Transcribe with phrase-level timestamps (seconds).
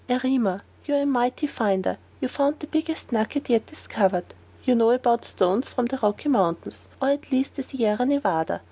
[0.09, 4.33] "Erema, you are a mighty finder; you found the biggest nugget yet discovered.
[4.63, 8.59] You know about stones from the Rocky Mountains, or at least the Sierra Nevada.